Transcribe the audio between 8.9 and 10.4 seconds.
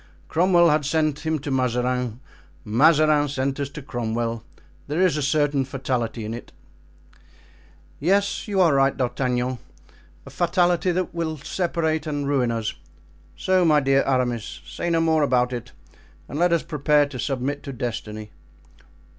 D'Artagnan, a